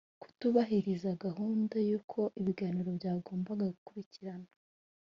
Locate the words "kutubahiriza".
0.21-1.09